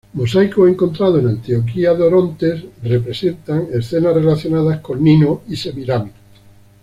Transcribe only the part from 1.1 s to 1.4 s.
en